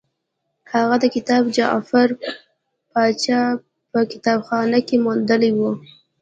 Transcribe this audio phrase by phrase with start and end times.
[0.73, 2.09] هغه دا کتاب د جعفر
[2.91, 3.41] پاشا
[3.91, 5.71] په کتابخانه کې موندلی وو.